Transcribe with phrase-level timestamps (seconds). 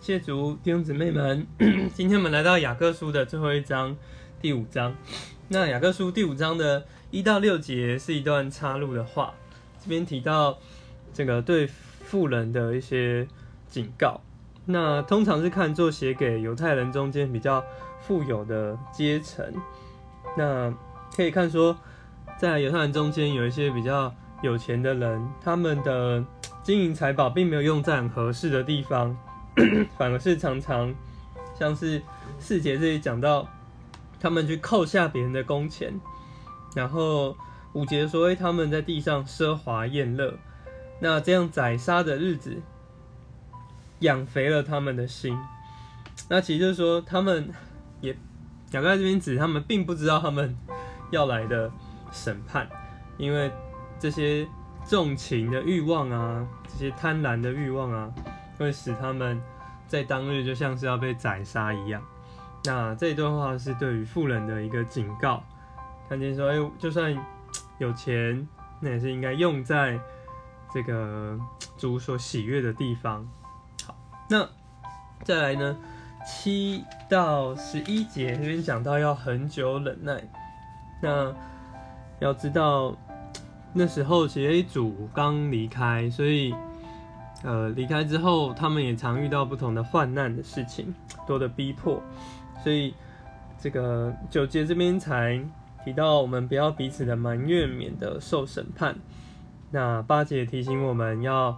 [0.00, 1.46] 谢主弟兄姊妹们，
[1.92, 3.96] 今天我们来到雅各书的最后一章，
[4.40, 4.94] 第五章。
[5.48, 9.34] 那雅各书第五章的一到六节是一段插入的话，
[9.82, 10.56] 这边提到
[11.12, 13.26] 这个对富人的一些
[13.66, 14.20] 警告。
[14.66, 17.64] 那通常是看作写给犹太人中间比较
[18.00, 19.44] 富有的阶层。
[20.36, 20.72] 那
[21.16, 21.76] 可以看说，
[22.38, 26.24] 在犹太人中间有一些比较有钱的人，他们的
[26.62, 29.16] 金银财宝并没有用在很合适的地方。
[29.96, 30.94] 反而是常常
[31.58, 32.02] 像是
[32.38, 33.48] 四节这里讲到，
[34.20, 35.92] 他们去扣下别人的工钱，
[36.74, 37.36] 然后
[37.72, 40.38] 五节说，他们在地上奢华宴乐，
[41.00, 42.60] 那这样宰杀的日子，
[44.00, 45.36] 养肥了他们的心。
[46.28, 47.50] 那其实就是说，他们
[48.00, 48.12] 也
[48.72, 50.56] 雅各在这边指，他们并不知道他们
[51.10, 51.70] 要来的
[52.12, 52.68] 审判，
[53.16, 53.50] 因为
[53.98, 54.46] 这些
[54.86, 58.12] 重情的欲望啊，这些贪婪的欲望啊。
[58.58, 59.40] 会使他们
[59.86, 62.02] 在当日就像是要被宰杀一样。
[62.64, 65.42] 那这段话是对于富人的一个警告，
[66.08, 67.16] 看见说，哎，就算
[67.78, 68.46] 有钱，
[68.80, 69.98] 那也是应该用在
[70.74, 71.38] 这个
[71.76, 73.26] 主所喜悦的地方。
[73.86, 73.94] 好，
[74.28, 74.46] 那
[75.22, 75.76] 再来呢，
[76.26, 80.20] 七到十一节这边讲到要很久忍耐。
[81.00, 81.32] 那
[82.18, 82.96] 要知道
[83.72, 86.52] 那时候其实主刚离开，所以。
[87.44, 90.92] 呃，离开之后，他们也常遇到不同的患难的事情，
[91.24, 92.02] 多的逼迫，
[92.64, 92.92] 所以
[93.60, 95.40] 这个九节这边才
[95.84, 98.96] 提到我们不要彼此的埋怨，免得受审判。
[99.70, 101.56] 那八节提醒我们要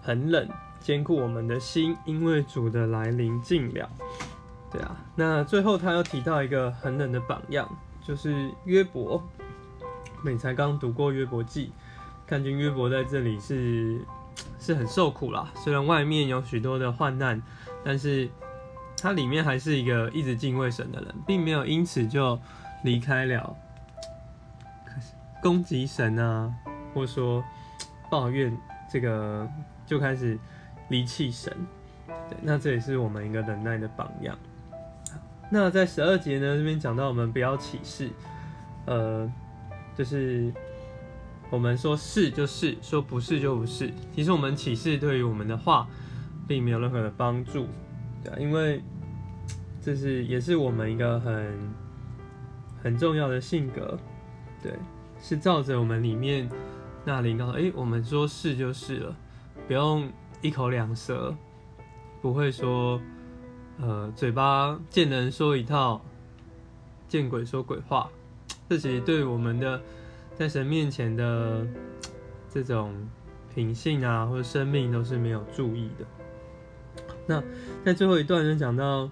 [0.00, 0.48] 很冷，
[0.80, 3.90] 坚固我们的心，因为主的来临近了。
[4.72, 7.68] 对啊，那最后他又提到一个很冷的榜样，
[8.02, 9.22] 就是约伯。
[10.18, 11.72] 我们才刚读过约伯记，
[12.26, 14.00] 看见约伯在这里是。
[14.58, 17.40] 是很受苦啦，虽然外面有许多的患难，
[17.84, 18.28] 但是
[18.96, 22.38] 他里面还是一个一直敬畏神的人，并没有因此就
[22.84, 23.56] 离开了
[25.42, 26.52] 攻击神啊，
[26.92, 27.42] 或说
[28.10, 28.56] 抱怨
[28.90, 29.48] 这个
[29.86, 30.38] 就开始
[30.88, 31.54] 离弃神。
[32.06, 34.38] 对，那这也是我们一个忍耐的榜样。
[35.50, 38.10] 那在十二节呢，这边讲到我们不要起誓，
[38.86, 39.30] 呃，
[39.96, 40.52] 就是。
[41.50, 43.92] 我们说是就是，说不是就不是。
[44.14, 45.88] 其实我们启示对于我们的话，
[46.46, 47.66] 并没有任何的帮助，
[48.22, 48.80] 对啊，因为
[49.82, 51.58] 这是也是我们一个很
[52.80, 53.98] 很重要的性格，
[54.62, 54.72] 对，
[55.20, 56.48] 是照着我们里面
[57.04, 59.16] 那灵告诉，哎，我们说是就是了，
[59.66, 60.08] 不用
[60.42, 61.34] 一口两舌，
[62.22, 63.00] 不会说，
[63.80, 66.00] 呃，嘴巴见人说一套，
[67.08, 68.08] 见鬼说鬼话，
[68.68, 69.82] 这其实对我们的。
[70.40, 71.66] 在神面前的
[72.48, 72.94] 这种
[73.54, 76.06] 品性啊，或者生命都是没有注意的。
[77.26, 77.42] 那
[77.84, 79.10] 在最后一段就讲到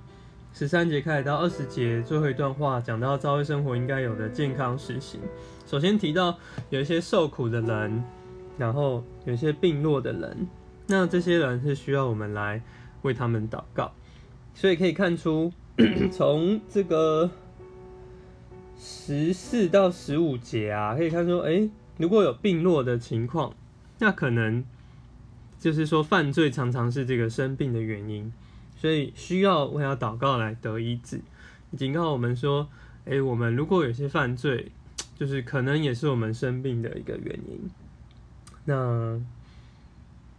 [0.54, 5.20] 十三节开始到二十节最后一段话，讲到教会生活应该有的健康实行。
[5.66, 6.34] 首先提到
[6.70, 8.02] 有一些受苦的人，
[8.56, 10.48] 然后有一些病弱的人，
[10.86, 12.62] 那这些人是需要我们来
[13.02, 13.92] 为他们祷告。
[14.54, 15.52] 所以可以看出，
[16.10, 17.30] 从这个。
[18.78, 23.52] 十四到十五节啊，可以看说，哎，如果有病弱的情况，
[23.98, 24.64] 那可能
[25.58, 28.32] 就是说犯罪常常是这个生病的原因，
[28.76, 31.20] 所以需要为他祷告来得医治。
[31.76, 32.68] 警告我们说，
[33.04, 34.70] 哎，我们如果有些犯罪，
[35.16, 37.68] 就是可能也是我们生病的一个原因。
[38.64, 39.20] 那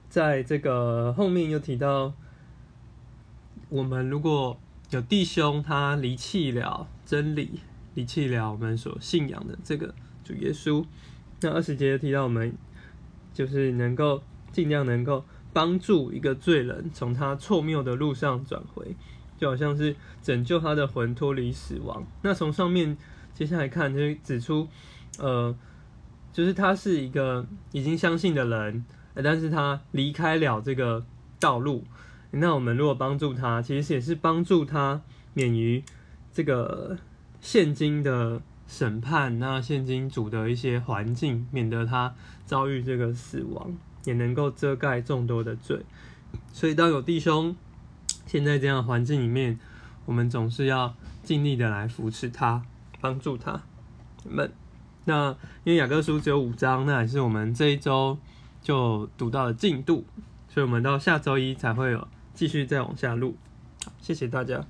[0.09, 2.13] 在这个后面又提到，
[3.67, 4.57] 我们如果
[4.91, 7.59] 有弟兄他离弃了真理。
[7.95, 10.85] 离弃了我们所信仰的这个主耶稣。
[11.41, 12.53] 那二十节提到我们
[13.33, 15.23] 就是能够尽量能够
[15.53, 18.95] 帮助一个罪人从他错谬的路上转回，
[19.38, 22.05] 就好像是拯救他的魂脱离死亡。
[22.22, 22.97] 那从上面
[23.33, 24.67] 接下来看，就指出，
[25.17, 25.56] 呃，
[26.33, 28.85] 就是他是一个已经相信的人，
[29.16, 31.06] 但是他离开了这个
[31.39, 31.85] 道路。
[32.31, 35.01] 那我们如果帮助他，其实也是帮助他
[35.33, 35.83] 免于
[36.33, 36.97] 这个。
[37.41, 42.13] 现今的审判，那现今主的一些环境，免得他
[42.45, 43.74] 遭遇这个死亡，
[44.06, 45.86] 也能够遮盖众多的罪。
[46.53, 47.56] 所以，当有弟兄
[48.27, 49.59] 现在这样环境里面，
[50.06, 50.94] 我们总是要
[51.24, 52.63] 尽力的来扶持他，
[53.01, 53.63] 帮助他
[54.30, 54.51] 们。
[55.06, 58.18] 那因为雅各书只有五章，那也是我们这一周
[58.62, 60.06] 就读到了进度，
[60.50, 63.36] 所以我们到下周一才会有继续再往下录。
[63.83, 64.63] 好，谢谢大家。